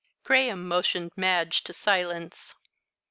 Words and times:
Graham 0.23 0.67
motioned 0.67 1.11
Madge 1.15 1.63
to 1.63 1.73
silence. 1.75 2.55